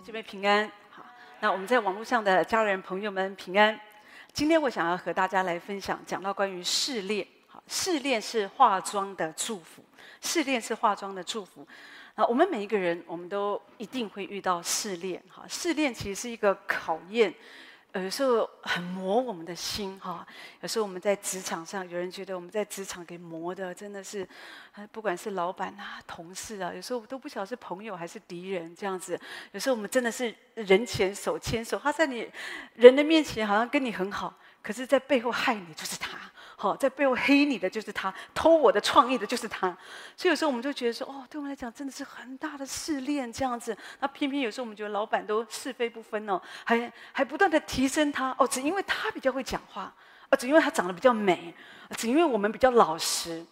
[0.00, 1.04] 这边平安，好。
[1.40, 3.78] 那我们在网络上的家人朋友们平安。
[4.32, 7.26] 今天我想要和大家来分享，讲到关于试炼。
[7.46, 9.84] 好，试炼是化妆的祝福。
[10.22, 11.66] 试炼是化妆的祝福。
[12.14, 15.22] 啊，我们每一个人，我们都一定会遇到试炼。
[15.28, 17.34] 哈，试炼其实是一个考验。
[17.94, 20.24] 有时候很磨我们的心哈，
[20.60, 24.28] 有时候我们在职场上，有人觉得我们在职场给磨的真的是，
[24.92, 29.20] 不管是老板啊、同事啊，有时候都不晓得是朋友还是敌人这样子。
[29.50, 32.30] 有时候我们真的是人前手牵手，他在你
[32.74, 36.29] 人的面前好像跟你很好，可是在背后害你就是他。
[36.60, 39.74] 好，在背后黑你的就是他，偷我的创意的就是他，
[40.14, 43.74] 所以有时候我们就觉得说，哦，对我们来讲真的是很大的试炼这样子。
[43.98, 49.90] 那偏偏有时候我们觉得老板都是非不分哦，还还不断的提升他哦，只因为他比较会讲话，
[50.28, 51.54] 哦，只因为他长得比较美，
[51.96, 53.42] 只因为我们比较老实。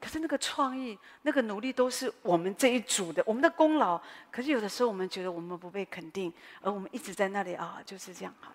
[0.00, 3.96] 可是那个创意、那个努力都是我们这一组的，我们的功劳。
[4.32, 8.50] 可是有的时候我们觉得我们不被肯定，而我们一直在那里啊，就是这样哈。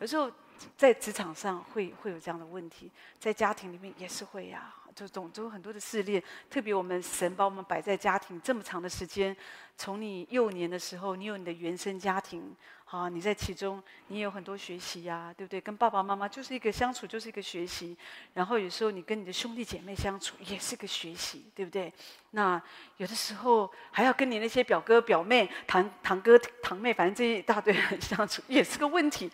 [0.00, 0.30] 有时候。
[0.76, 6.22] 在职场上会会有这样的问题，在家庭里面也是会呀、就总总有很多的试炼。
[6.50, 9.36] 特别我们神把我们摆在家庭这么长的时间，
[9.76, 12.54] 从你幼年的时候，你有你的原生家庭，
[12.86, 15.60] 啊，你在其中你有很多学习呀、对不对？
[15.60, 17.96] 跟爸爸妈妈就是一个相处，就是一个学习。
[18.34, 21.92] 然后有时候你跟你的兄弟姐妹相处，也是个学习，对不对？
[22.30, 22.60] 那
[22.98, 29.30] 有的时候还要跟你那些表哥表妹、堂堂哥堂妹，反正这一大堆人 相处，也是个问题。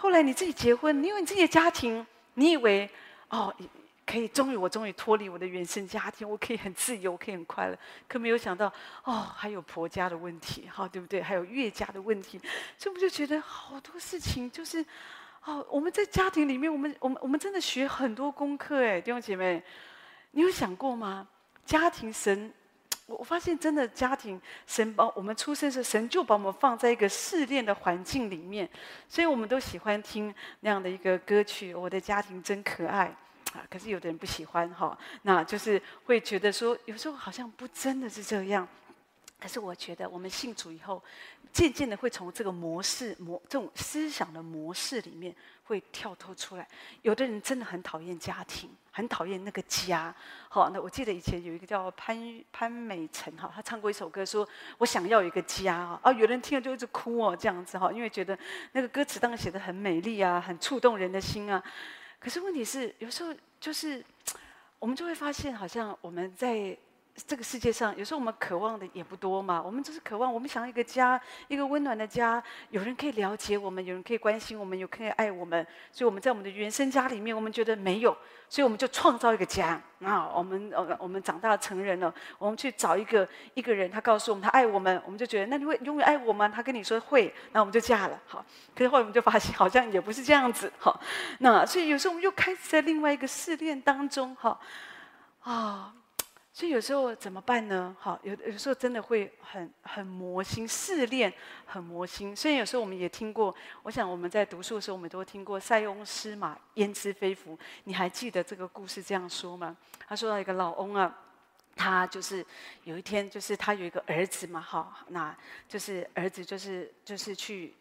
[0.00, 2.88] 后来你自己结婚，你有你自己的家庭，你以为
[3.30, 3.52] 哦，
[4.06, 7.76] 可以终于我终于脱离我的原生家庭，我可以很自由，可以很快乐。
[8.06, 11.20] 可没有想到哦，还有婆家的问题，哈，对不对？
[11.20, 12.40] 还有岳家的问题，
[12.78, 14.86] 这不就觉得好多事情就是
[15.44, 19.60] 哦，我们在家庭里面，我们我们我们真的学很多功课哎，弟兄姐妹，
[20.30, 21.26] 你有想过吗？
[21.66, 22.54] 家庭神。
[23.08, 28.68] 我发现，真的家庭，神把我们出生时，神就把我们放在一个试炼的环境里面，
[29.08, 31.74] 所以我们都喜欢听那样的一个歌曲。
[31.74, 33.06] 我的家庭真可爱
[33.54, 33.64] 啊！
[33.70, 38.68] 可是有的人不喜欢哈，那就是会觉得说，有时候好像不真的是这样。
[39.40, 41.02] 可是我觉得，我们信主以后，
[41.52, 46.66] 渐渐的会从这个模式、模这种思想的模式里面会跳脱出来。
[47.02, 50.12] 有的人真的很讨厌家庭，很讨厌那个家。
[50.48, 52.18] 好，那我记得以前有一个叫潘
[52.50, 54.46] 潘美辰哈，他唱过一首歌，说
[54.78, 56.00] 我想要一个家啊。
[56.02, 58.36] 啊，有人听了就一直哭哦，这样子哈，因为觉得
[58.72, 61.62] 那个歌词当然写得很美丽啊，很触动人的心啊。
[62.18, 64.04] 可是问题是，有时候就是
[64.80, 66.76] 我们就会发现，好像我们在。
[67.26, 69.60] 这个世界上，有时候我们渴望的也不多嘛。
[69.60, 75.66] 我们只是渴望，我们想要一个家，一个温暖的家，有人可以了解我们，有人可以关心我们，有可以爱我们。
[75.90, 78.16] 所以我们在我们的原生家里面，我们觉得没有，
[78.48, 79.80] 所以我们就创造一个家。
[80.04, 86.48] 啊，我们呃，我们长大成人了，我们去找一个一个人，他告诉我们他爱我们，我们就觉得那你会永远爱我吗？
[86.48, 88.20] 他跟你说会，那我们就嫁了。
[88.26, 88.44] 好，
[88.76, 90.72] 可是后来我们就发现， 好像也不是这样子。
[90.78, 91.00] 好，
[91.40, 94.36] 那所以有时候我们又开始在另外一个试炼当中。
[94.36, 94.58] 哈，
[95.42, 95.94] 啊。
[96.58, 97.96] 所以有时候怎么办呢？
[98.00, 101.32] 好，有有时候真的会很很磨心，试炼
[101.64, 102.34] 很磨心。
[102.34, 103.54] 虽然有时候我们也听过，
[103.84, 107.56] 我想我们在读书的时候，我们都听过“塞翁失马，焉知非福”。
[107.84, 109.76] 你还记得这个故事这样说吗？
[110.08, 111.16] 他说到一个老翁啊，
[111.76, 112.44] 他就是
[112.82, 115.32] 有一天，就是他有一个儿子嘛，哈，那
[115.68, 117.72] 就是儿子就是就是去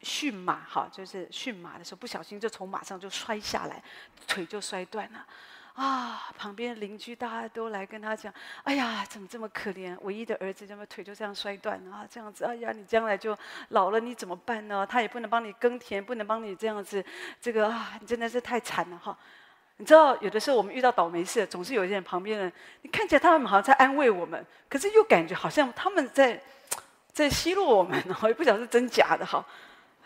[0.00, 3.80] 驯马，哈，就是驯马的时候不小心就从马上就摔下来，
[4.26, 5.24] 腿就摔断了。
[5.76, 8.32] 啊，旁边邻居大家都来跟他讲
[8.64, 9.94] ：“哎呀，怎么这么可怜？
[10.00, 12.02] 唯一的儿子怎么腿就这样摔断啊？
[12.10, 13.36] 这样子，哎呀，你将来就
[13.68, 14.86] 老了，你怎么办呢？
[14.86, 17.04] 他也不能帮你耕田，不能帮你这样子，
[17.42, 19.14] 这个啊，你真的是太惨了哈！
[19.76, 22.50] 你知道，有的时候我们遇到倒霉事，总是有一些旁边人，
[22.80, 26.42] 你看起来他们好像在安慰我们，可是又感觉好像他们在
[27.12, 29.44] 在奚落我们，也不晓得是真假的哈。”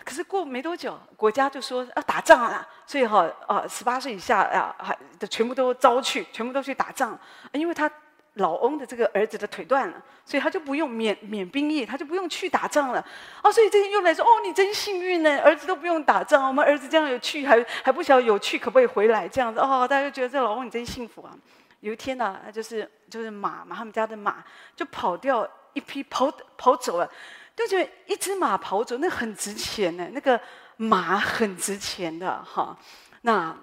[0.04, 7.18] 可是过没多久，国家就说要打仗了，所以哈啊，十八岁以下啊，还的全部都招去，全部都去打仗。
[7.52, 7.90] 因为他
[8.34, 13.04] 老翁的这个儿子的腿断了，所以他就不用免免兵役，他就不用去打仗了。
[13.42, 19.60] 哦，所以这些又来说，哦，你真幸运呢，儿子都不用打仗，我们儿子这样有去，还还不晓得有去可不可以回来这样子。
[19.60, 21.36] 哦，大家就觉得这老翁你真幸福啊。
[21.80, 24.44] 有一天呢，就是就是马嘛，他们家的马
[24.76, 27.10] 就跑掉一匹，跑跑走了。
[27.56, 30.08] 就觉得一只马跑走，那很值钱呢。
[30.12, 30.40] 那个
[30.76, 32.76] 马很值钱的哈。
[33.22, 33.54] 那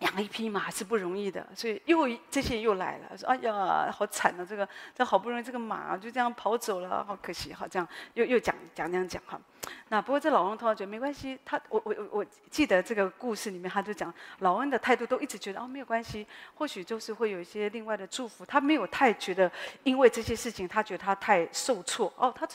[0.00, 4.44] 养一匹马是不容易的，所以又这些又来了，说：“哎呀，好惨啊！
[4.46, 9.40] 这个这好不容易这个马就这样跑走了，好可惜。”好，这样又又讲讲这样讲哈。
[9.88, 19.50] 那不过这老翁通常觉得没关系，他我我我记得这个故事里面，他就讲老翁的态度都一直觉得哦没有关系，或许就是会有一些另外的祝福，他没有太觉得
[19.82, 22.46] 因为这些事情他觉得他太受挫哦，他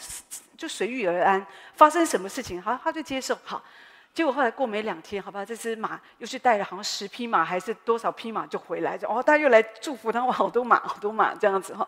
[0.56, 3.64] 就随遇而安，发生什么事情好他就接受好。
[4.14, 11.88] 结果后来过没两天，好吧，这只马又去带了好像十匹马还是多少匹马就回来，哦，他又来祝福他，好多马，好多马这样子哈。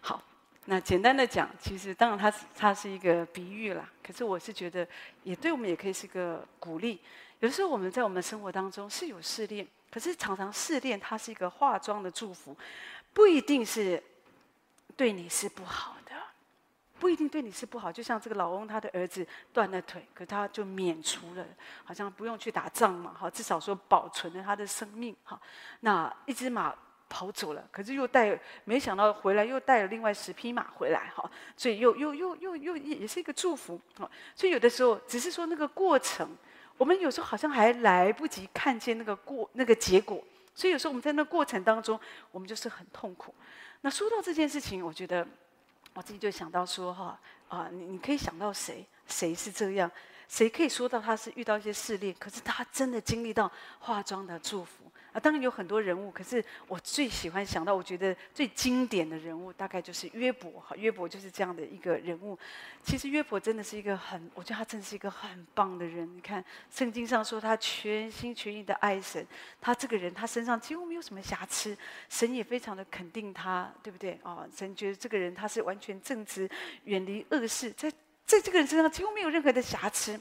[0.00, 0.22] 好，
[0.66, 4.86] 那简单的讲，其实当然它是它是一个比喻啦，可是我是觉得
[5.22, 7.00] 也对我们也可以是个鼓励。
[7.40, 12.54] 有时候我们在我们生活当中是有试炼，可是常常试炼它是一个化妆的祝福，
[13.14, 14.02] 不一定是
[14.94, 15.95] 对你是不好。
[16.98, 21.46] 不一定对你是不好，就像这个老翁，他的儿子断了腿，可他就免除了，
[21.84, 25.40] 好像不用去打仗嘛，哈，至少说保存了他的生命，哈。
[25.80, 26.74] 那一只马
[27.08, 34.10] 跑走了，可是又带，没想到回来又带了另外十匹马回来，哈，所以又又又又又也是一个祝福，哈。
[34.34, 36.28] 所以有的时候只是说那个过程，
[36.78, 42.00] 我们有时候好像还来不及看见那个过那个结果，所以有时候我们在那过程当中，
[42.30, 43.34] 我们就是很痛苦。
[43.82, 45.26] 那说到这件事情，我觉得。
[45.96, 48.86] 我自己就想到说哈啊，你你可以想到谁？
[49.06, 49.90] 谁是这样？
[50.28, 53.50] 谁可以说到他是遇到一些试炼，可是他真的经历到
[53.80, 54.85] 化妆的祝福？
[55.16, 60.60] 啊，当然有很多人物，可是我最喜欢想到，我觉得最经典的人物，大概就是约伯。
[60.60, 62.38] 哈，约伯就是这样的一个人物。
[62.82, 66.06] 其实约伯真的是一个很，我觉得他真的是一个很棒的人。
[66.14, 69.26] 你看圣经上说他全心全意的爱神，
[69.58, 71.74] 他这个人他身上几乎没有什么瑕疵，
[72.10, 74.20] 神也非常的肯定他，对不对？
[74.22, 76.46] 啊，神觉得这个人他是完全正直，
[76.84, 77.90] 远离恶事，在
[78.26, 80.20] 在这个人身上几乎没有任何的瑕疵，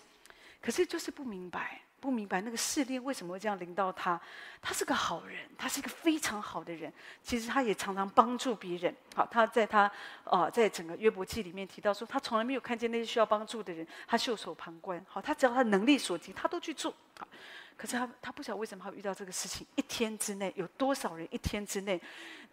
[0.62, 1.82] 可是就是不明白。
[2.00, 4.20] 不明白那个试炼为什么会这样临到他？
[4.62, 6.92] 他是个好人，他是一个非常好的人。
[7.24, 8.96] 其实他也常常帮助别人。
[9.16, 9.92] 好，他在他
[10.24, 15.04] 呃，在整个约伯记里面提到说，他从来没有看见那些需要帮助的人，他袖手旁观。
[15.08, 16.94] 好，他只要他能力所及，他都去做。
[17.18, 17.28] 好，
[17.76, 19.66] 可是他他不晓得为什么会遇到这个事情。
[19.76, 21.28] 一天之内有多少人？
[21.32, 22.00] 一天之内，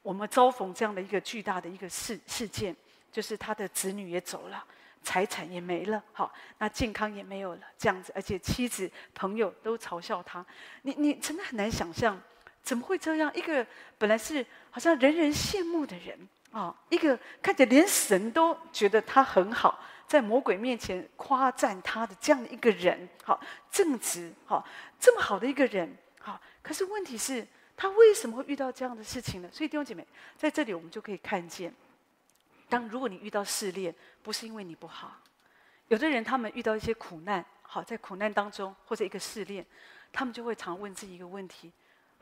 [0.03, 2.75] 我们遭逢这样的一个巨大的一个事事件，
[3.11, 4.65] 就是他的子女也走了。
[5.03, 10.45] 财产也没了，好，那健康也没有了，这样子，而且妻子、朋友都嘲笑他。
[10.83, 12.21] 你你真的很难想象，
[12.63, 13.31] 怎么会这样？
[13.35, 13.67] 一个
[13.99, 16.17] 本来是好像人人羡慕的人
[16.53, 23.41] 啊，一个看起来连神都觉得他很好，在魔鬼面前夸赞他的这样的一个人，好
[23.71, 24.65] 正直，好
[25.01, 27.47] 这么好的一个人，好，可是问题是，
[27.77, 29.49] 他为什么会遇到这样的事情呢？
[29.53, 30.07] 所以弟兄姐妹，
[30.37, 31.75] 在这里我们就可以看见。
[32.73, 35.21] 当如果你遇到试炼，不是因为你不好，
[35.89, 39.63] 有的人他们遇到一些苦难，好，在苦难当中或者一个试炼，
[40.11, 41.71] 他们就会常问自己一个问题：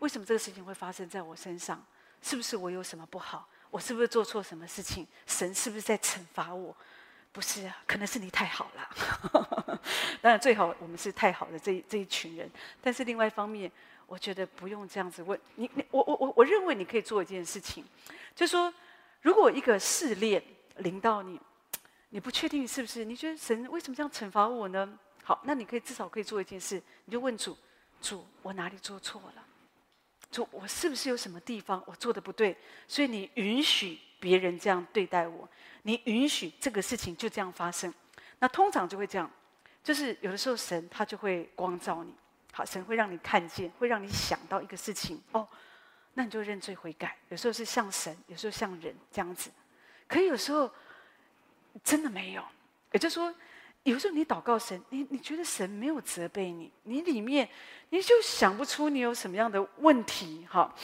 [0.01, 1.81] 为什么这个事情会发生在我身上？
[2.21, 3.49] 是不是我有什么不好？
[3.71, 5.07] 我是不是做错什么事情？
[5.25, 6.77] 神是不是在惩罚我？
[7.31, 9.79] 不是啊，可能是你太好了。
[10.21, 12.51] 当然最好我们是太好的这一这一群人，
[12.83, 13.71] 但是另外一方面，
[14.09, 15.71] 我觉得不用这样子问你。
[15.75, 17.85] 你我我我我认为你可以做一件事情，
[18.35, 18.75] 就是说。
[19.23, 20.43] 如果一个试炼
[20.79, 21.41] 临到你，
[22.09, 23.05] 你不确定是不是？
[23.05, 24.99] 你觉得神为什么这样惩罚我呢？
[25.23, 27.57] 好，那你可以至少可以做一件事，你就问主：
[28.01, 29.45] 主，我哪里做错了？
[30.31, 32.57] 主，我是不是有什么地方我做的不对？
[32.89, 35.49] 所以你允许别人这样对待我，
[35.83, 37.93] 你允许这个事情就这样发生。
[38.39, 39.31] 那通常就会这样，
[39.85, 42.15] 就是有的时候神他就会光照你，
[42.53, 45.47] 好，神会让你看见，会让你想到一个事情哦。
[46.15, 49.51] 那你就认罪悔改，有时候是像神，有时候像人这样子。
[50.09, 50.71] 可有时候
[51.85, 52.45] 真的没有，
[52.91, 53.33] 也就是说，
[53.85, 57.49] 有时候你祷告神，你你觉得神没有责备你，你里面
[57.91, 60.75] 你就想不出你有什么样的问题，哈。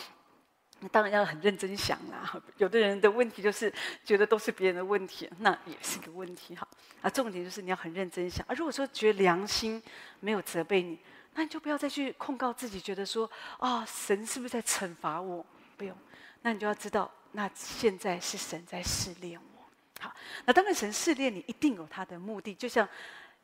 [0.78, 2.40] 那当然要很认真想啦。
[2.58, 3.72] 有的人的问题就是
[4.04, 6.68] 觉得都是别人的问题，那也是个问题，哈。
[7.02, 8.46] 啊，重点就是你要很认真想。
[8.46, 9.82] 啊，如果说觉得良心
[10.20, 10.98] 没有责备你。
[11.38, 15.44] 那你就不要再去控告自己，觉得说啊、哦，神是不是在惩罚我？
[15.76, 15.94] 不用，
[16.40, 19.62] 那你就要知道，那现在是神在试炼我。
[20.00, 20.10] 好，
[20.46, 22.54] 那当然神试炼你，一定有他的目的。
[22.54, 22.88] 就像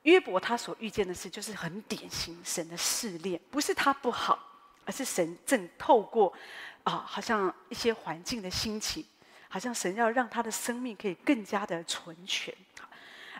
[0.05, 4.39] 约伯他所遇见的事，就是很典型神的试炼，不是他不好，
[4.87, 6.33] 而是神正透过
[6.85, 9.07] 啊，好像一些环境的兴起，
[9.51, 12.55] 好像神要让他的生命可以更加的纯全。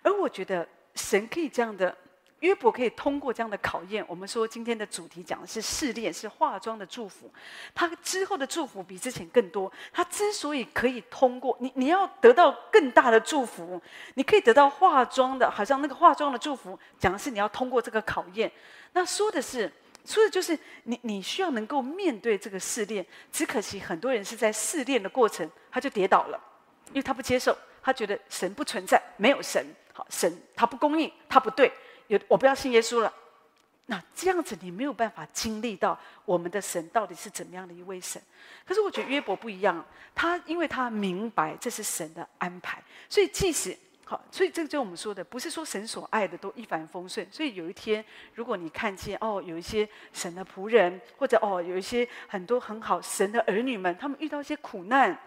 [0.03, 1.97] 而我觉得神可以这样的。
[2.43, 4.05] 约伯可以通过这样的考验。
[4.09, 7.33] 我们说今天的主题讲的是试炼，是化妆的祝福。
[7.73, 9.73] 他之后的祝福比之前更多。
[9.93, 13.81] 他之所以可以通过你，你要得到更大的祝福，
[14.15, 18.51] 你可以得到化妆的，好像那个化妆的祝福，讲的是你要通过这个考验。
[18.93, 19.73] 那说的是
[20.05, 23.07] 说的就是你你需要能够面对这个试炼。
[23.31, 26.41] 只可惜很多人是在试炼的过程他就跌倒了，
[26.89, 31.73] 因为他不接受，他觉得神不存在，没有神，好，神他不公义，他不对，
[32.29, 33.13] 我不要信耶稣了。
[33.87, 38.23] 那这样子你没有办法经历到我们的神到底是怎么样的一位神。
[38.65, 47.27] 可是我觉得约伯不一样，他因为他明白这是神的安排，所以即使好，所以这个就是我们说的，不是说神所爱的都一帆风顺。
[47.31, 48.03] 所以有一天，
[48.35, 55.19] 如果你看见哦，有一些神的仆人，或者哦，有一些很多很好神的儿女们，他们遇到一些苦难，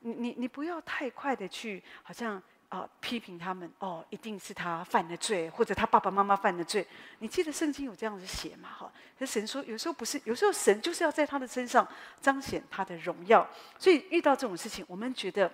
[0.00, 2.42] 你你你不要太快的去好像。
[2.72, 6.86] 啊、批评他们哦，一定是他犯的罪，或者他爸爸妈妈犯的罪。
[7.18, 8.70] 你记得圣经有这样子写吗？
[8.70, 11.86] 哈，可神说有时候不是，有时候神就是要在他的身上
[12.18, 13.46] 彰显他的荣耀。
[13.78, 15.52] 所以遇到这种事情，我们觉得，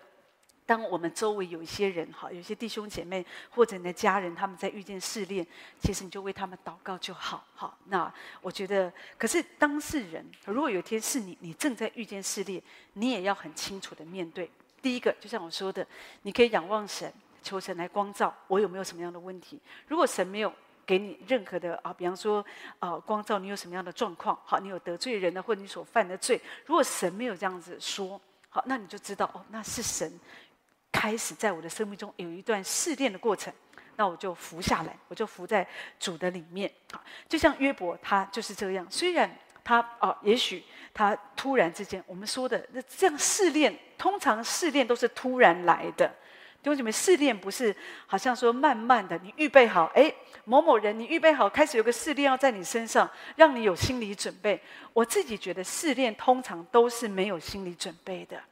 [0.64, 5.44] 当我们周围有一些人哈，有些弟兄姐妹或者你的家人，他们在遇见试炼，
[5.80, 7.44] 其实你就为他们祷告就好。
[7.52, 14.48] 好，那我觉得，可是当事人如果有一天是你，你正在遇见试炼，你也要很清楚的面对。
[14.80, 15.86] 第一个，就像我说的，
[16.22, 19.60] 你可以仰望神，求神来光照我有没有什么样的问题。
[19.86, 20.52] 如果神没有
[20.86, 22.44] 给你任何的啊，比方说
[22.78, 30.18] 啊，光照你有什么样的状况，好，你有得罪人的，或者你所犯的罪，如果神没有这样子说，好，那你就知道哦，那是神
[30.92, 33.52] 开始在我的生命中有一段试炼的过程，
[33.96, 35.66] 那我就服下来，我就服在
[35.98, 36.72] 主的里面。
[36.92, 39.30] 好，就像约伯，他就是这样，虽然。
[39.68, 46.10] 他哦，也许他突然之间，我们说的那这样试炼，通常试炼都是突然来的。
[46.62, 50.10] 弟兄姐妹，试炼不是好像说慢慢的，你预备好，哎，
[50.46, 54.58] 某某人，你预备好，开始有个试炼要在你身上，让你有心理准备。
[54.94, 58.42] 我自己觉得试炼通常都是没有心理准备的。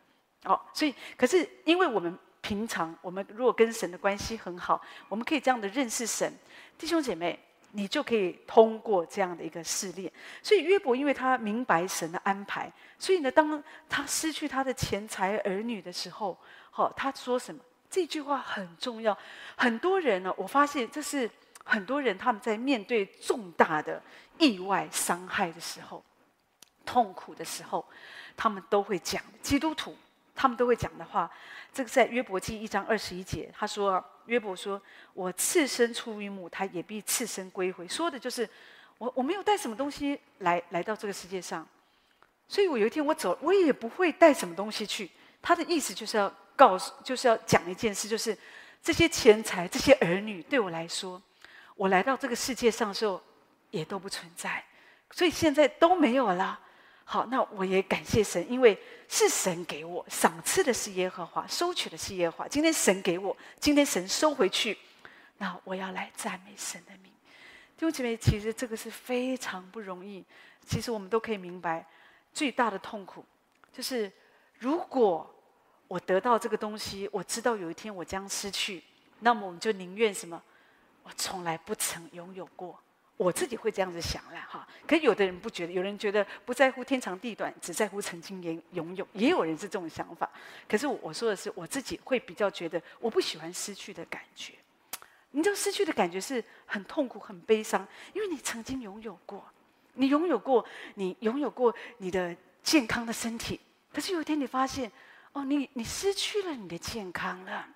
[0.45, 6.31] 哦，所以可是因为我们平常我们如果跟神的关系很好，我们可以这样的认识神，
[6.77, 7.41] 弟兄姐妹。
[7.77, 10.11] 你就可以通过这样的一个试炼，
[10.43, 16.37] 所以约伯因为他明白神的安排，所以呢，当他失去他的钱财儿女的时候，
[16.71, 17.61] 好，他说什么？
[17.91, 19.17] 这句话很重要。
[19.57, 21.31] 很多人呢，我发现这是
[21.65, 24.03] 很多人他们在面对重大的
[24.39, 26.03] 意外伤害的时候、
[26.85, 27.87] 痛苦的时候，
[28.37, 29.95] 他们都会讲基督徒。
[30.39, 31.31] 他们都会讲的话，
[31.73, 34.81] 这个在约伯记一章二十一节，他说：“约伯说，
[35.15, 38.49] 我次生出于母胎，也必次生归回。”说的就是
[38.99, 41.67] 我我没有带什么东西来来到这个世界上，
[42.49, 45.11] 所以我有一天我走，我也不会带什么东西去。
[45.41, 48.37] 他的意思就是要告诉，就是要讲一件事，就是
[48.83, 51.21] 这些钱财、这些儿女对我来说，
[51.77, 53.23] 我来到这个世界上的时候
[53.71, 54.65] 也都不存在，
[55.11, 56.61] 所以现在都没有了。
[57.09, 58.77] 好，那我也感谢神，因为
[59.09, 62.49] 是神给我赏赐的是耶和华，收取的是耶和华。
[62.49, 64.77] 今天神给我，今天神收回去，
[65.39, 67.13] 那我要来赞美神的名。
[67.77, 70.25] 弟兄姐妹，其实这个是非常不容易。
[70.67, 71.87] 其实我们都可以明白，
[72.35, 73.25] 最大的痛苦
[73.73, 74.11] 就是，
[74.59, 75.33] 如果
[75.87, 78.83] 我得到这个东西，我知道有一天我将失去，
[79.21, 80.43] 那么我们就宁愿什么？
[81.05, 82.77] 我从来不曾拥有过。
[83.17, 90.31] 我自己会这样子想了哈，可有的人不觉得，有人觉得不在乎天长地短，只在乎曾经拥拥有，也有人是这种想法。
[90.69, 94.53] 可是我我说的是，我自己会比较觉得，我不喜欢失去的感觉。
[95.31, 99.43] 你知道失去的感觉是很痛苦、很悲伤，因为你曾经拥有过，
[99.95, 100.63] 你拥有过，
[100.95, 103.59] 你拥有过你的健康的身体，
[103.95, 104.93] 可是有一天你发现，
[105.33, 107.67] 哦，你你失去了你的健康了，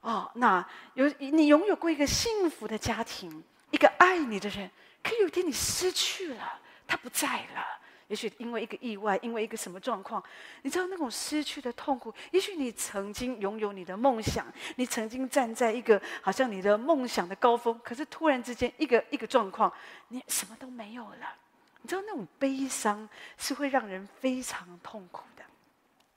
[0.00, 3.44] 哦，那有你拥有过一个幸福的家庭。
[3.74, 4.70] 一个爱你的人，
[5.02, 7.26] 可有一天你失去了，他不在
[7.56, 7.66] 了。
[8.06, 10.22] 也许因为一个意外，因为一个什么状况，
[10.62, 12.14] 你知道那种失去的痛苦。
[12.30, 19.72] 也许你曾经拥有你的梦想，你曾经站在一个好像你的梦想的高峰，可是突然之间一个一个状况，
[20.06, 21.34] 你什么都没有了。
[21.82, 25.42] 你知道那种悲伤是会让人非常痛苦的。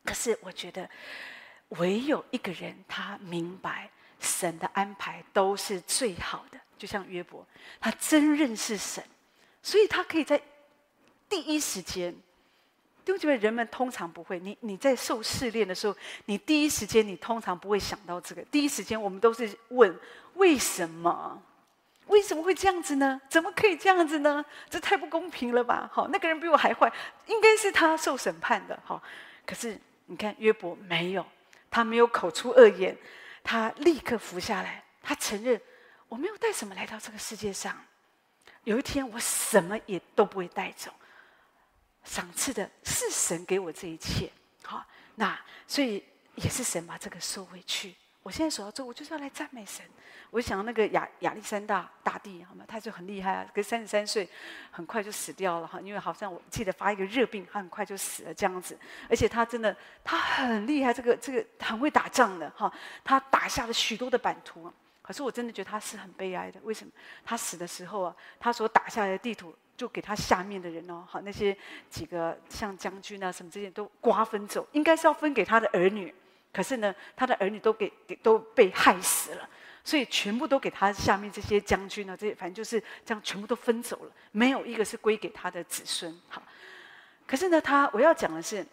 [0.06, 0.88] 可是我觉得，
[1.70, 6.60] 唯有一个人他明白神的安排都是最好的。
[6.78, 7.46] 就像约伯，
[7.80, 9.04] 他真认识神，
[9.62, 10.42] 所以他可以在
[11.28, 12.16] 第一时间。
[13.06, 18.42] 因为人们通常不会，你你在受试炼的时候，你第一时间你通常不会想到这个。
[18.52, 19.98] 第一时间我们都是问
[20.34, 21.42] 为什么？
[22.08, 23.22] 为什么会这样子呢？
[23.30, 24.44] 怎么可以这样子呢？
[24.70, 25.90] 这太不公平了吧？
[25.94, 26.92] 好，那个人比我还坏，
[27.28, 28.78] 应该是他受审判的。
[28.84, 29.02] 好，
[29.46, 31.26] 可是你看约伯没有，
[31.72, 32.98] 他没有口出恶言，
[33.42, 35.60] 他立刻服下来，他承认。
[36.10, 37.78] 我没有带什么来到这个世界上，
[38.64, 40.92] 有一天我什么也都不会带走。
[42.04, 44.32] 赏赐的是神给我这一切，
[44.64, 44.86] 好，
[45.16, 45.38] 那
[45.68, 46.04] 所以
[46.36, 47.94] 也是神把这个收回去。
[48.24, 49.86] 我现在所要做，我就是要来赞美神。
[50.32, 52.66] 我想那个亚亚历山大大帝，好吗？
[52.68, 54.30] 他就很厉害啊，跟三十三岁
[54.72, 58.78] 很快就死掉了哈，因为好像我记得发一个热病，他很快就死了这样子。
[59.10, 62.72] 而且他真的他很厉害，这个这个很会打仗的哈，
[63.04, 64.72] 他打下了许多的版图。
[65.08, 66.92] 可是我真的觉得他是很悲哀的，为什么？
[67.24, 71.58] 他死的时候啊，他所打下来的地图就给他下面的人哦，好那些
[71.90, 76.14] 几个像将军啊什么这些都瓜分走，应该是要分给他的儿女。
[76.52, 79.50] 可是呢，他的儿女都给给都被害死了，
[79.84, 86.14] 所以全部都给他下面这些将军啊，这些反正就是这样，全部都分走了，没有一个是归给他的子孙。
[86.28, 86.44] 好，
[87.26, 88.66] 可是呢，他我要讲的是，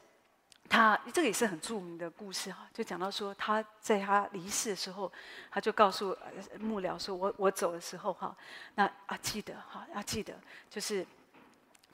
[0.69, 5.13] 他这个也是很著名的故事哈，就讲到说他在他离世的时候，
[5.51, 6.17] 他就告诉
[6.59, 8.35] 幕僚说：“我我走的时候哈，
[8.75, 10.35] 那啊记得哈，要记得
[10.71, 11.07] 就是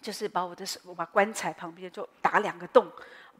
[0.01, 2.91] 就是把我的手，我把棺材旁边就打两个洞，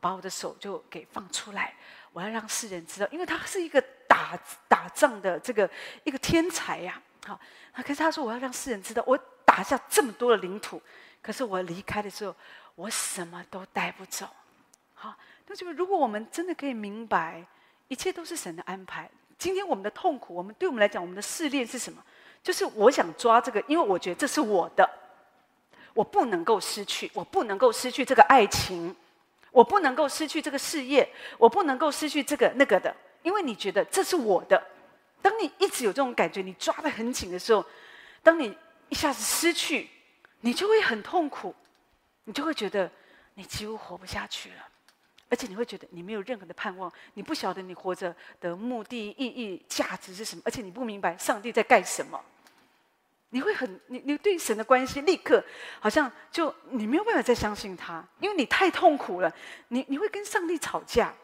[0.01, 1.75] 把我的手就给放出来。”
[2.13, 5.71] 我要让世人知道，因为他是一个打打仗的这个
[6.03, 7.01] 一个天才呀。
[7.25, 7.39] 好，
[7.77, 10.83] 可是他说我要让世人知道，我打下这么多的领土，
[11.23, 12.35] 可是我离开的时候，
[12.75, 14.29] 我什么都带不走。
[15.51, 17.45] 那就是如果我们真的可以明白，
[17.89, 19.11] 一切都是神的安排。
[19.37, 22.01] 今天我们的痛苦，我们对我们来讲，我们的试炼是什么？
[22.41, 24.89] 就是我想抓这个，因为我觉得这是我的，
[25.93, 28.95] 我不能够失去，我不能够失去这个爱情。
[29.51, 34.65] 我不能够失去这个事业，我不能够失去这个那个的，因为你觉得这是我的。
[35.21, 37.67] 当你一直有这种感觉，你抓得很紧的时候，
[38.23, 38.57] 当你
[38.89, 39.91] 一下子失去，
[40.43, 41.53] 你就会很痛苦，
[42.23, 42.89] 你就会觉得
[43.35, 44.69] 你几乎活不下去了，
[45.31, 52.21] 而且你会觉得你没有任何的盼望，你不晓得你活着的目的、意义、价值是什么，而且你不明白上帝在干什么。
[53.33, 55.41] 你会很你你对神的关系立刻
[55.79, 59.33] 好像就你没有办法再相信他，因为你太痛苦了。
[59.69, 61.15] 你你会跟上帝吵架。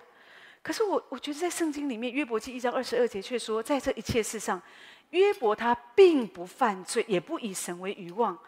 [0.63, 4.63] 可是我我觉得在圣经里面约伯记一章二十二节却说，在这一切事上，
[5.11, 8.39] 约伯他并不犯罪，也不以神为愚妄。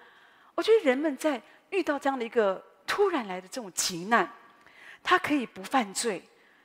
[0.54, 4.28] 我觉得人们在遇到这样的一个突然来的这种急难，
[5.08, 6.22] 他可以不犯罪，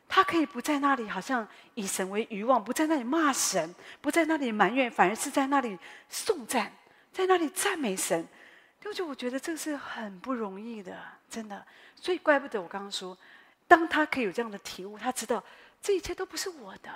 [0.09, 6.69] 他可以不在那里好像以神为欲望，不在那里骂神，不在那里埋怨，反而是在那里颂赞。
[7.13, 8.27] 在那里赞美神，
[8.81, 11.65] 就是我觉得这是很不容易的，真的。
[11.95, 13.17] 所以怪不得我刚刚说，
[13.65, 15.41] 当他可以有这样的体悟，他知道
[15.81, 16.91] 这一切都不是我的。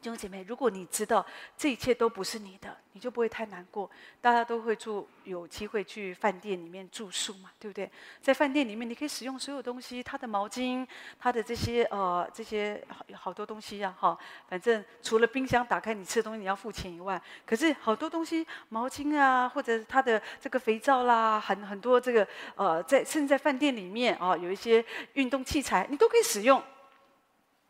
[0.00, 1.24] 弟兄姐妹，如果你知道
[1.58, 3.88] 这一切都不是你的，你就不会太难过。
[4.18, 7.90] 大家都会住，有机会去饭店里面住宿嘛，对不对？
[8.22, 10.86] 在饭店里面，你可以使用所有东西，他的毛巾，
[11.18, 14.16] 他的这些呃这些好好多东西呀，哈。
[14.48, 26.62] 反正除了冰箱打开你吃的东西你要付钱以外，可是好多东西，毛巾啊，或者他的这个肥皂啦，很很多这个呃，在甚至在饭店里面啊，有一些运动器材，你都可以使用。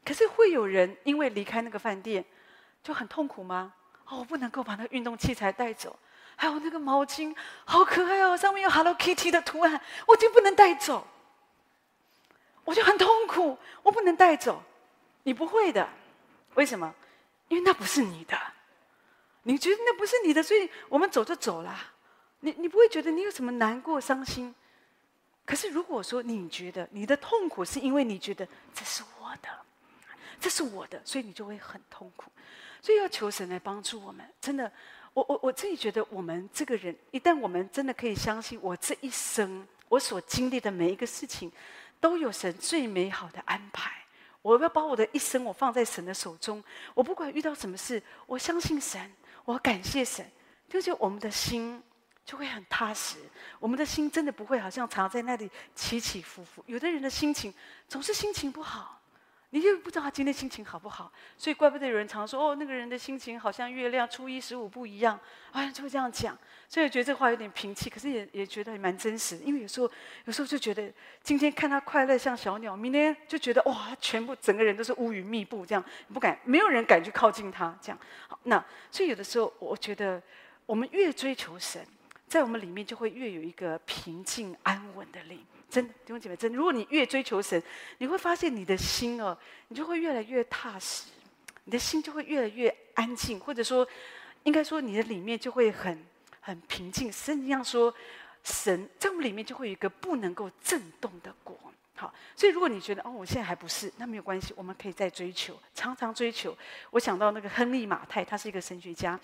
[0.04, 2.24] 可是会有人因为离开那个饭店
[2.82, 3.74] 就很痛苦吗？
[4.06, 5.96] 哦，我不能够把那运动器材带走，
[6.34, 7.34] 还有那个毛巾
[7.64, 11.06] 好可爱哦，上面有 Hello Kitty 的图案，我就不能带走，
[12.64, 14.62] 我就很痛苦，我不能带走。
[15.22, 15.88] 你不会的，
[16.54, 16.92] 为什么？
[17.48, 18.36] 因为那不是你的，
[19.42, 21.78] 你觉得那不是你的，所以我们走就走了。
[22.40, 24.54] 你你不会觉得你有什么难过、伤心？
[25.44, 29.48] 可是如果说你觉得你的痛苦是因为你觉得这是我的。
[30.40, 32.32] 这是我的，所以你就会很痛苦，
[32.80, 34.26] 所以要求神来帮助我们。
[34.40, 34.72] 真的，
[35.12, 41.52] 我我我自己觉得，我们这个人，一旦我们真的可以相信，我这一生我所经历的每一个事情，
[42.00, 43.92] 都有神最美好的安排。
[44.42, 46.64] 我要把我的一生，我放在神的手中。
[46.94, 49.12] 我不管遇到什么事，我相信神，
[49.44, 50.26] 我感谢神，
[50.66, 51.82] 就是我们的心
[52.24, 53.18] 就会很踏实。
[53.58, 56.64] 我们的心真的不会好像常在那里起起伏伏。
[56.66, 57.52] 有的人的心情
[57.86, 58.99] 总是心情不好。
[59.52, 65.18] 你就不知道他今天心情好不好，所以怪不得有人常说哦，那个人的心情好像月亮初一十五不一样，
[65.50, 66.38] 好哎，就会这样讲。
[66.68, 69.36] 所以我觉得这话有点平气，可是也也觉得也蛮真实。
[69.38, 69.90] 因为有时候
[70.24, 70.88] 有时候就觉得
[71.20, 75.84] 今天看他快乐像小鸟，明天就觉得哇，全部整个人都是乌云密布，这样
[76.14, 77.76] 不敢，没有人敢去靠近他。
[77.82, 80.22] 这样好，那所以有的时候我觉得
[80.64, 81.84] 我们越追求神，
[82.30, 85.44] 在我们里面就会越有一个平静安稳的灵。
[85.68, 87.60] 真的，弟兄姐妹，真的，如果你越追求神，
[87.98, 91.06] 你会发现你的心哦，你就会越来越踏实，
[91.64, 93.84] 你的心就会越来越安静，或者说，
[94.44, 96.06] 应该说你的里面就会很
[96.40, 97.10] 很平静。
[97.12, 97.92] 圣经上说，
[98.44, 101.58] 神在我们里面就会有一个不能够震动的果。
[101.96, 106.56] 好，所以如果你觉得哦，我现在还不是，那没有关系，我们可以再追求，常常追求。
[106.92, 109.18] 我想到那个亨利马太，他是一个神学家。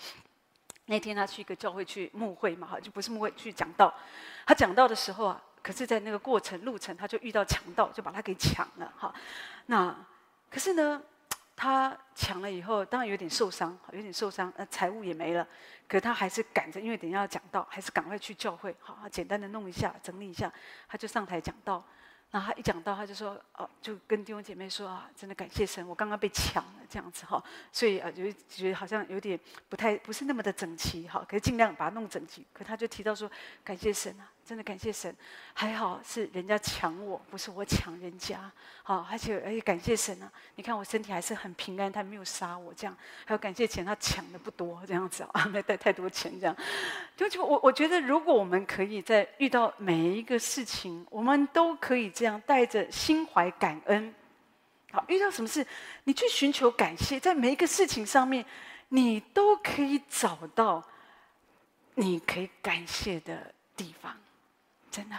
[0.86, 3.92] 那天他去一个教会去牧会嘛，哈，就不是牧会去讲道。
[4.46, 5.42] 他讲道的时候啊。
[5.62, 9.12] 可是，在那个过程路程，他就遇到强盗，就把他给抢了哈。
[9.66, 9.92] 那
[10.48, 11.02] 可是呢，
[11.56, 15.44] 他抢了以后，当然有点受伤，有点受伤，呃，财物也没了。
[15.88, 20.52] 可他还是赶着，因为等一下要讲道，还是赶快去教会，好，简单的弄一下，整理一下，
[20.86, 21.84] 他就上台讲道。
[22.30, 32.46] 然后他一讲到，他就说：“哦，就跟弟兄姐妹说啊，真的感谢神，我刚刚被抢了这样子哈，所以啊，就觉得好像有点不太不是那么的整齐哈，可是尽量把它弄整齐。
[32.52, 33.30] 可他就提到说，
[33.64, 35.12] 感谢神啊。”真的感谢神，
[35.52, 38.50] 还好是人家抢我，不是我抢人家。
[38.84, 40.30] 好，而且而且感谢神啊！
[40.54, 42.96] 你看我身体还是很平安，他没有杀我这样。
[43.24, 46.56] 还有感谢钱，他抢的不多这样子啊， 没带太多钱这样。
[47.16, 54.14] 就就我我觉得，如果我们可以在遇到每一个事情，我们都可以这样带着心怀感恩。
[54.92, 55.66] 好，遇到什么事，
[56.04, 58.46] 你去寻求感谢，在每一个事情上面，
[58.90, 60.84] 你都可以找到
[61.94, 64.16] 你可以感谢的地方。
[64.96, 65.16] 真的，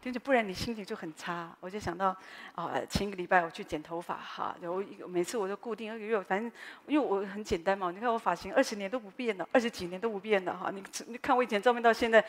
[0.00, 1.50] 就是不然你心情就很差。
[1.58, 2.16] 我就想到，
[2.54, 6.52] 啊、前一个礼拜我去剪头发，哈，我每次我都固定二个月，反正
[6.86, 7.90] 因为我很简单嘛。
[7.90, 10.70] 你看我发型二十年都不变的，二十几年都不变的，哈。
[10.70, 12.24] 你你看我以前照片到现在，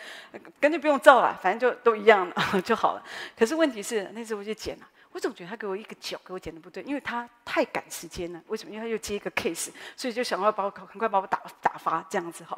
[0.60, 3.03] 干脆不用照了，反正就都一样了 就好了。
[3.38, 8.41] 可是问题是那次我就剪了，我总觉得他给我一个角给我剪的不对，因为他太赶时间了。
[8.47, 8.71] 为什么？
[8.73, 12.57] 因为他又接一个 case，所以就想要把我很快把我打打发这样子哈。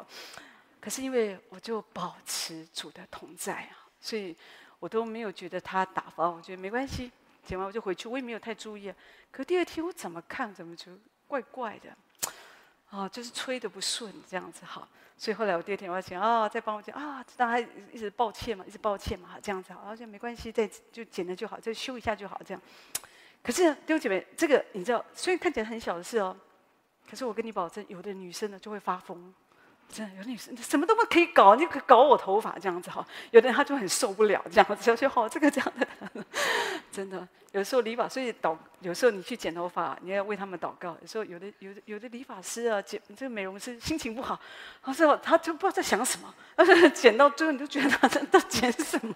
[0.80, 3.76] 可是因为我就保持主的同在啊。
[4.00, 4.36] 所以，
[4.78, 7.10] 我都没有觉得他打发，我觉得没关系。
[7.44, 8.94] 剪完我就回去，我也没有太注意啊。
[9.30, 10.92] 可第二天我怎么看怎么就
[11.26, 11.96] 怪怪的，
[12.90, 14.86] 啊，就是吹的不顺这样子哈。
[15.16, 22.62] 所以后来我第二天我要剪啊，再帮我剪啊，当然一直抱歉嘛，一直抱歉嘛，这样子好，而且没关系，再就剪了就好，再修一下就好这样。
[23.42, 26.36] 可是丢姐妹，这个你知道，虽然看起来很小的事哦，
[27.08, 29.32] 可是我跟你保证，有的女生呢就会发疯。
[29.92, 33.04] 真的有女生什么都不可以搞，你搞我头发这样子哈。
[33.32, 36.24] 有的人他就很受不了这样子，就好这个这样的。
[36.92, 40.96] 真的，有时候理发，所以导有时候你去剪头发，你要为他们祷告。
[41.00, 44.38] 有时候有的有的有的理发师啊，剪这个美容师心情不好，
[44.82, 49.14] 他说他就不知道在想什么，而且剪到最后你就觉得他在剪什么。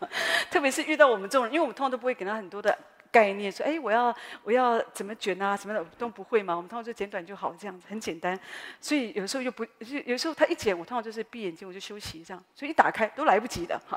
[0.51, 2.77] 特别是遇到我们这种人，因为我们通常都不会给他很多的。
[3.15, 6.53] 概念说，哎，我要我要怎么卷啊，什么的都不会嘛。
[6.53, 8.37] 我们通常就剪短就好，这样子很简单。
[8.81, 12.45] 所以有时候又不，就有时候他一剪，我通常就是闭眼睛，我就休息这样。
[12.57, 13.97] 所以一打开都来不及的哈。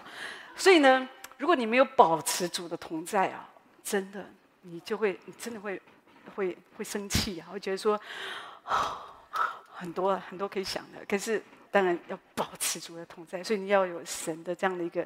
[0.55, 3.49] 所以呢，如果你没有保持主的同在啊，
[3.83, 4.23] 真的
[4.61, 5.81] 你就会，你真的会
[6.35, 7.99] 会会生气啊，会觉得说，
[9.71, 11.41] 很多很多可以想的，可是。
[11.71, 15.05] 当然要保持主的同在，所以你要有神的这样的一个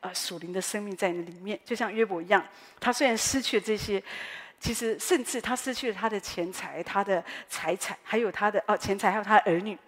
[0.00, 2.44] 呃属灵的生命在你里面，就像约伯一样，
[2.80, 4.02] 他虽然失去了这些，
[4.60, 9.78] 其实甚至他失去了他的钱财、他的财产，还有他的哦、钱财，还有他的儿女。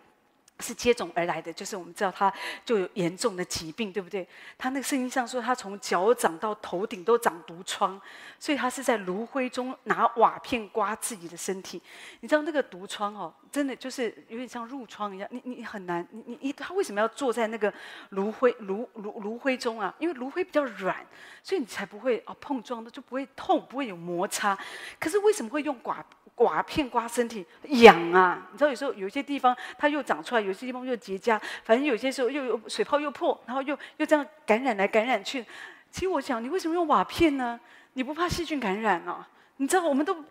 [0.61, 2.33] 是接踵而来的，就是我们知道他
[2.65, 4.27] 就有严重的疾病，对不对？
[4.57, 8.01] 他那个圣经上说，他从脚掌到头顶都长毒疮，
[8.39, 11.83] 所以他是在炉灰中拿瓦片刮自己的身体。
[12.21, 17.73] 你知道那个毒疮哦，真的就是有点像褥疮一样，你你很难，你你你他为什么要坐在那个
[18.09, 19.95] 炉灰炉炉炉灰中啊？
[20.01, 20.97] 因为炉灰比较软，
[21.41, 24.59] 所以你才不会啊碰撞的就不会痛，不会有摩擦。
[24.99, 26.05] 可是为什么会用刮？
[26.37, 28.49] 刮片刮身体痒啊！
[28.51, 35.47] 你知道有时候有些地方它又长出来，有些地方又结痂，反正有些时候又有水泡又破，然后又又这样感染来感染去。
[35.93, 37.61] 其实我想，你为什么用瓦片呢？
[37.93, 39.29] 你不怕细菌感染啊？
[39.59, 40.25] 你知道我们都，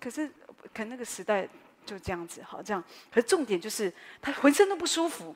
[0.00, 0.30] 可是
[0.72, 1.46] 可那个时代
[1.84, 2.82] 就这样子，好这样。
[3.10, 5.34] 可是重点就是他浑身都不舒服，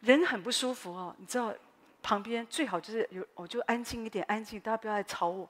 [0.00, 1.14] 人很不舒服哦。
[1.18, 1.54] 你知道
[2.02, 5.48] 旁边最好就是有，我就安静一点，安静，大家不要来吵我。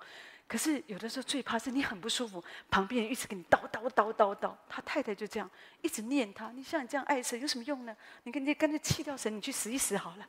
[0.49, 4.55] 可是有的时候最怕是你很不舒服，旁边人一直跟你叨叨叨叨叨。
[4.68, 5.51] 他太太就这样
[5.83, 7.96] 一直念他，你像你这样爱神有什么用呢？
[8.22, 10.29] 你跟你干脆弃掉神，你去死一死好了。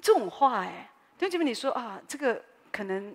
[0.00, 3.14] 这种话哎，弟兄姐妹你说啊，这个可能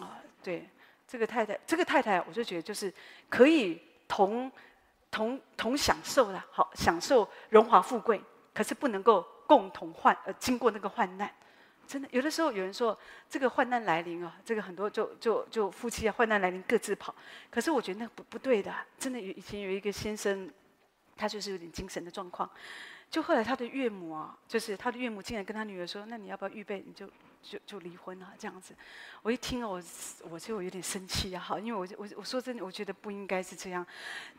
[0.00, 0.68] 啊，对
[1.06, 2.92] 这个太太，这个太太我就觉得就是
[3.28, 4.50] 可以同
[5.14, 8.20] 同同享受了，好享受荣华富贵，
[8.52, 11.32] 可是不能够共同患呃经过那个患难。
[11.86, 12.98] 真的，有的时候有人说
[13.28, 17.14] 这个患难来临啊，这个很多就就就夫妻啊，患难来临各自跑。
[17.48, 20.50] 可是我觉得那不不对的，真的以前有一个先生，
[21.16, 22.50] 他就是有点精神的状况，
[23.08, 26.82] 就后来他的岳母啊，就是他的岳母竟然跟他女儿说：“那你要不要预备？
[26.84, 27.08] 你就。”
[27.44, 28.74] 就就离婚了，这样子，
[29.22, 29.80] 我一听我
[30.30, 33.86] 我就有点生气呀，好，因为我我我说真的，我觉得不应该是这样。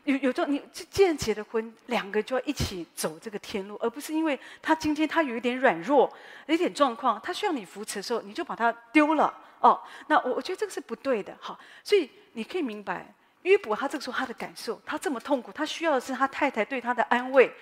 [0.04, 6.12] 有有种你既然结了婚，两个就要一起走这个天路，而不是因为他今天他有一点软弱，
[6.46, 9.80] 有一点状况，他需要你扶持的时候，你就把他丢了哦。
[10.08, 17.52] 那我我觉得这个是不对的，好，所以你可以明白约伯他这个时候他的感受，他这么痛苦，他需要的是他太太对他的安慰，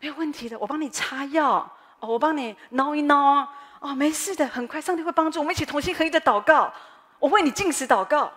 [0.00, 1.58] 没有问题的，我帮你擦药，
[2.00, 3.48] 哦，我帮你挠一挠。
[3.82, 6.72] 哦，没事的，很快上帝会帮助我们一起同心合一的祷告。
[7.18, 8.32] 我为你禁食祷告。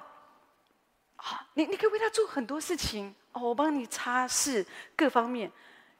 [1.18, 5.52] 好，你你可以为他做很多事情哦，我帮你擦拭各方面。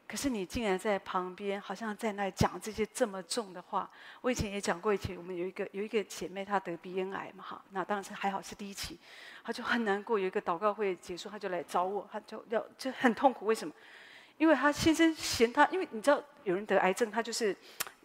[0.08, 3.88] 可是你竟然在旁边，好像在那讲这些这么重的话。
[4.20, 8.98] 我以前也讲过，以前我们有一个有一个姐妹，她得鼻咽癌嘛，哈，那当时还好是第一期，
[9.44, 10.18] 她就很难过。
[10.18, 13.46] 有一个祷告会结束，她就来找我，她就要就很痛苦。
[13.46, 13.72] 为什么？
[14.38, 17.56] 因为她先生嫌她，因为你知道有人得癌症，他就是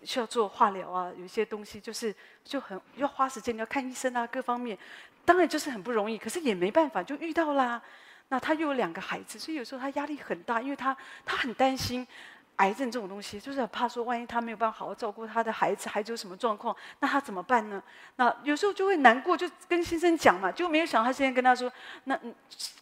[0.04, 4.78] 需要做化疗啊，有一些东西就是就很要花时间，你要看医生啊，各方面，
[5.24, 6.18] 当然就是很不容易。
[6.18, 7.82] 可是也没办法，就遇到啦。
[8.30, 12.08] 那他又有两个孩子，所以有时候他压力很大，因为他他很担心
[12.56, 17.84] 癌症这种东西，就是很怕说，万一他没有办法好好照顾他的孩子，孩子有什么状况，那他怎么办呢？
[18.16, 21.72] 那有时候就会难过，就跟先生讲嘛，就没有想他先生跟他说，
[22.06, 22.18] 那，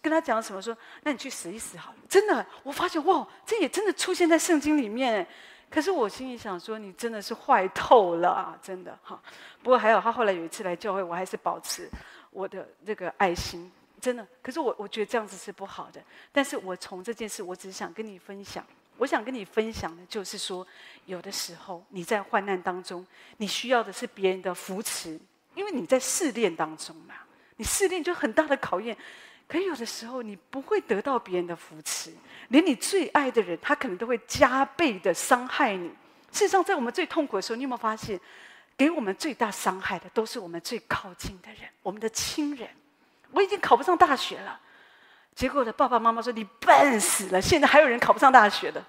[0.01, 1.97] 跟他讲什么说，那你去死一死好了。
[2.07, 5.27] 真的，我发现哇，这也真的出现在圣经里面。
[5.69, 9.21] 可是我心里想说，你真的是坏透了啊，真的哈。
[9.61, 11.89] 不过还好，他后来有一次来教会，我还是保持
[12.31, 13.71] 我的这个爱心。
[14.01, 16.01] 真的，可是我我觉得这样子是不好的。
[16.31, 18.65] 但是我从这件事，我只是想跟你分享。
[18.97, 20.65] 我想跟你分享的就是说，
[21.05, 23.05] 有的时候你在患难当中，
[23.37, 25.19] 你需要的是别人的扶持，
[25.53, 27.15] 因为你在试炼当中嘛。
[27.57, 28.97] 你试炼就很大的考验，
[29.49, 32.13] 可有的时候你不会得到别人的扶持，
[32.49, 35.89] 连你最爱的人，他可能都会加倍的伤害你。
[36.31, 38.19] 事实上，在我们最痛苦的时候，你有没有发现，
[38.77, 42.69] 给我们最大伤害的都是我们最靠近的人，我们的亲人。
[43.31, 44.59] 我已经考不上大学了，
[45.33, 48.83] 结果的爸爸妈妈说：“你笨死了！”现在还有人考不上大学的。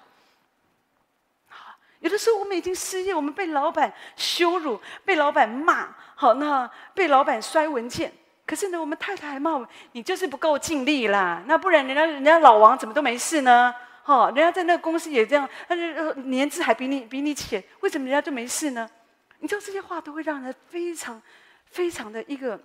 [1.47, 8.13] 好，有的时候我们已经失业，我们被老板羞辱，被老板骂，好，那被老板摔文件。
[8.51, 11.41] 可是呢，我们太太还骂我：“你就是不够尽力啦！
[11.47, 13.73] 那不然人家人家老王怎么都没事呢？
[14.03, 18.89] 哈，人家在那个公司也这样，他是年资还比你比你浅，为什么人家就没事呢？”
[19.39, 21.21] 你知道这些话都会让人非常
[21.67, 22.59] 非常的一个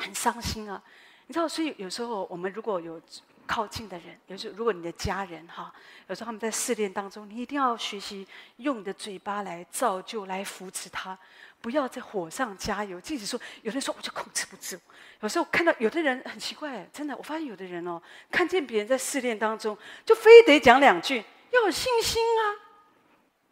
[0.00, 0.78] 很伤心啊。
[1.26, 3.00] 你知道，所以有时候我们如果有
[3.46, 5.72] 靠近的人，有时候如果你的家人哈，
[6.06, 11.18] 有时候他们在试炼当中，你一定要学习用你的嘴巴来造就、来扶持他，
[11.64, 13.00] 不要在火上加油。
[13.00, 14.78] 即使说有的人说我就控制不住，
[15.20, 19.74] 有时候看到有的人很奇怪，真的，我发现有的人哦，看见别人在试炼当中，
[20.04, 22.42] 就非得讲两句，要有信心啊，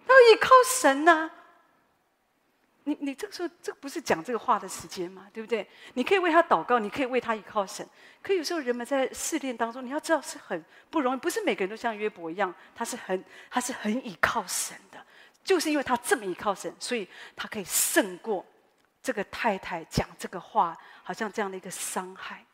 [0.09, 1.31] 要依靠神呐、
[2.85, 5.27] 你你这个时候，这不是讲这个话的时间嘛？
[5.33, 5.67] 对不对？
[5.95, 7.89] 你可以为他祷告，你可以为他依靠神。
[8.23, 14.99] 可有时候人们在试炼当中，你要知道是很不容易，不是每个人都像约伯一样，他是很他是很依靠神的。
[15.45, 18.45] 就是因为他这么依靠神，所以他可以胜过
[19.03, 22.45] 这个太太讲这个话，好像这样的一个伤害。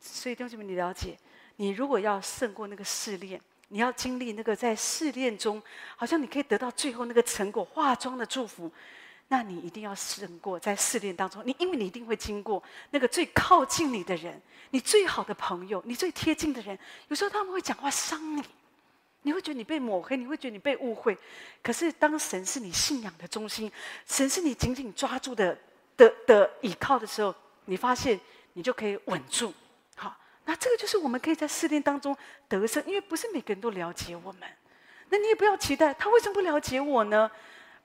[0.00, 1.18] 所以弟兄姐妹，你了解，
[1.56, 5.62] 你如果要胜过那个试炼，你要经历那个在试炼中，
[5.96, 8.70] 好像你可以得到最后那个成果，化妆的祝福。
[9.30, 16.78] 那你一定要胜过在试炼当中，你因为你一定会经过那个最靠近你的人，你最好的朋友，你最贴近的人，
[17.08, 18.42] 有时候他们会讲话伤你，
[19.22, 21.16] 你会觉得你被抹黑，你会觉得你被误会。
[21.62, 23.70] 可是当神是你信仰的中心，
[24.06, 25.58] 神是你紧紧抓住的
[25.96, 27.34] 的的依靠的时候，
[27.66, 28.18] 你发现
[28.52, 29.52] 你就可以稳住。
[29.96, 32.16] 好，那这个就是我们可以在试炼当中
[32.48, 34.42] 得胜，因为不是每个人都了解我们，
[35.10, 37.30] 那你也不要期待他为什么不了解我呢？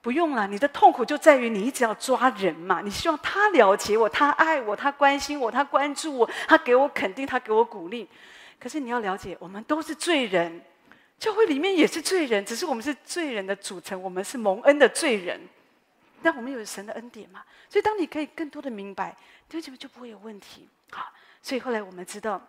[0.02, 2.82] 不用了，你的痛苦就在于你一直要抓人嘛。
[2.82, 8.10] 你希望他了解我，他爱我，他关心我，他关注我，他给我肯定，他给我鼓励。
[8.60, 10.62] 可是你要了解，我们都是罪人，
[11.24, 15.40] 教会里面也是罪人，只是我们是罪人的组成，我们是蒙恩的罪人。
[16.22, 17.42] 但我们有神的恩典嘛？
[17.70, 19.16] 所以当你可以更多的明白，
[19.48, 20.68] 对这个就不会有问题。
[20.92, 21.10] 好，
[21.42, 22.46] 所以后来我们知道，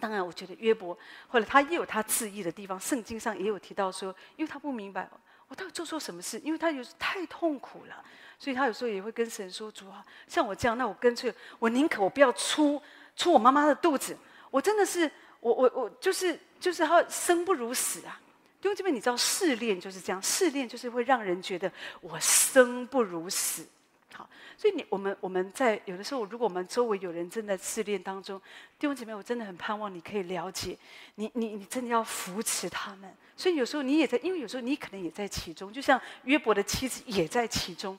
[0.00, 0.96] 当然我觉得约伯
[1.28, 5.06] 后来他也有他自义的地方，圣经上也有提到说，因为他不明白。
[5.48, 6.40] 我到底做错什么事？
[6.42, 8.02] 因为他有时太痛苦了，
[8.38, 12.80] 所以他有时候也会跟神说：“主啊，像我这样，那我干脆，我宁可我不要出
[13.14, 14.16] 出我妈妈的肚子。
[14.50, 18.20] 我真的是，我我我就是就是要生不如死啊！
[18.62, 21.70] 因为这边你知道试炼就是这样，试炼就是会让人觉得
[22.00, 23.64] 我生不如死。
[24.12, 28.40] 好，所以你我们我们在有的时候，如果我们周围有人正在试炼当中，
[28.78, 30.76] 弟兄姐妹，我真的很盼望你可以了解，
[31.16, 37.96] 你你你真的要扶持他们。”所以有时候你也在，因为有时候你可能也在其中，就像约伯的妻子也在其中，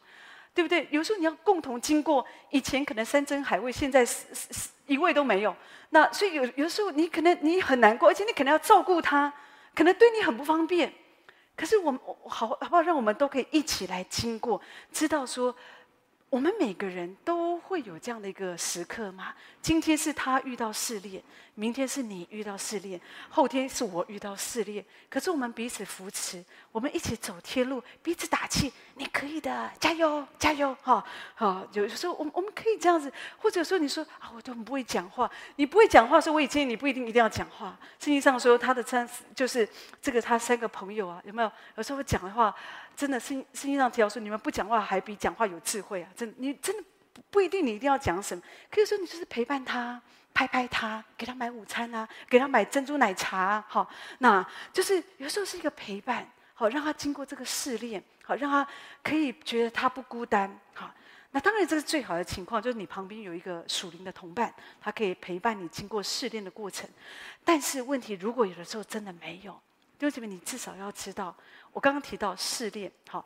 [0.58, 0.88] 对不对？
[0.89, 5.56] 有时候你要共同经过，以前可能山珍海味，现在是是是一味都没有。
[5.91, 9.32] 那所以有有时候你可能你很难过，而且你可能要照顾他，
[9.76, 10.91] 可能对你很不方便。
[11.56, 12.82] 可是我们好好不好？
[12.82, 14.60] 让我们都可以一起来经过，
[14.91, 15.56] 知道说
[16.30, 19.34] 我们每个人都会有这样的一个时刻嘛？
[19.62, 21.24] 今天是他遇到试炼，
[21.56, 24.84] 明天是你遇到试炼，后天是我遇到试炼。
[25.10, 30.76] 可是我们彼此扶持，我们一起走天路，彼此打气，你可以的，加油，加油！
[30.82, 31.02] 哈，
[31.34, 37.80] 好，有时候我们我们可以这样子，或者说你说啊，我都很不会讲话，你不会讲话，所以我也建议你不一定一定要讲话。
[38.00, 39.68] 圣经上说他的三就是
[40.02, 41.50] 这个他三个朋友啊，有没有？
[41.78, 42.54] 有时候我讲的话。
[42.97, 46.10] 真的，圣圣经上提到说，你们不讲话还比讲话有智慧啊！
[46.15, 46.83] 真的，你真的
[47.29, 50.01] 不一定你一定要讲什么，可以说你就是陪伴他，
[50.33, 58.67] 拍拍他，给他买午餐啊，给他买珍珠奶茶啊，好，那就是有时候是一个陪伴，好，让他经过这个试炼，好，让他
[59.03, 60.91] 可以觉得他不孤单，好，
[61.29, 66.89] 那当然这是最好的情况，就是你旁边有一个属灵的同伴，他可以陪伴你经过试炼的过程。
[67.45, 69.55] 但是问题，如果有的时候真的没有。
[69.99, 71.36] 弟兄姐妹，你至少要知道，
[71.78, 73.24] 我刚刚提到试炼，好，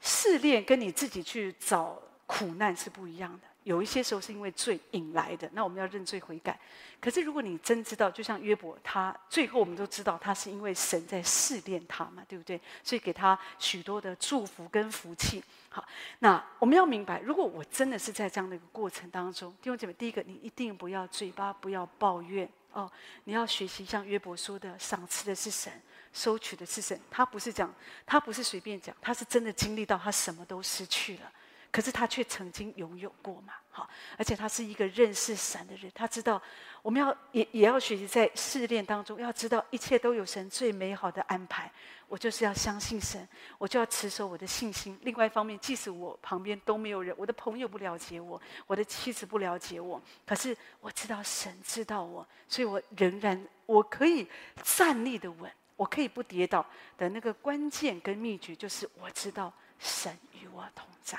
[0.00, 3.48] 试炼跟你自己去找苦难是不一样的。
[3.62, 6.60] 有一些时候是因为罪引来的，那我们要认罪悔改。
[7.00, 12.60] 可是如果你真知道，就像约伯，他最后我们都知道，他是因为神在试炼他嘛，对不对？
[12.84, 15.42] 所以给他许多的祝福跟福气。
[15.70, 15.82] 好，
[16.18, 22.92] 那我们要明白，如果我真的是在这样的一个过程当中，弟兄姐妹，第一个，你一定不要嘴巴不要抱怨哦，
[23.24, 25.72] 你要学习像约伯说的，赏赐的是神。
[26.16, 27.72] 收取的是神，他不是讲，
[28.06, 31.30] 他不是随便讲，他是真的经历到他什么都失去了，
[31.70, 36.40] 可是他却曾经拥有过嘛，好，而且他是一个认识神的人，他知道
[36.80, 41.70] 我们要也也要学习在试炼当中，要知道一切都有神最美好的安排，
[42.08, 44.98] 我就是要相信神，我就要持守我的信心。
[45.02, 54.26] 另外一方面，即使我旁边都没有人，我的朋友不了解我，我的妻子不了解我，可是我知道神知道我，所以我仍然我可以
[54.62, 55.52] 站立的稳。
[55.76, 56.64] 我可以不跌倒
[56.98, 61.18] 的那个关键跟秘诀，就是我知道神与我同在，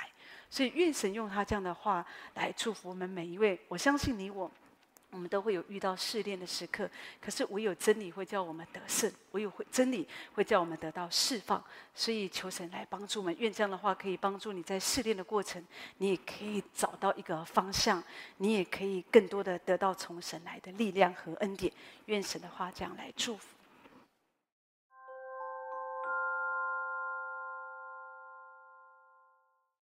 [0.49, 3.59] 所以愿神用他这样的话来祝福我们每一位。
[3.67, 4.51] 我相信你我，
[5.11, 6.89] 我们都会有遇到试炼的时刻，
[7.21, 11.63] 可是唯有真理会叫我们得胜，唯有会真理会叫我们得到释放。
[11.93, 15.63] 所以求神来帮助我们，愿这样的话可以帮助你在试炼的过程，
[15.97, 18.03] 你也可以找到一个方向，
[18.37, 21.71] 你也可以更多的得到从神来的力量和恩典。
[22.07, 23.56] 愿神的话这样来祝福。